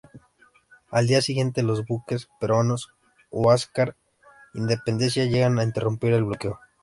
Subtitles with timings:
[0.89, 2.89] Al día siguiente, los buques peruanos
[3.29, 3.95] "Huáscar"
[4.55, 6.59] e "Independencia", llegan a interrumpir el bloqueo.